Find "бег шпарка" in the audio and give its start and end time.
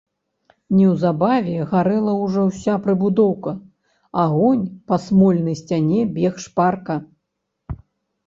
6.15-6.95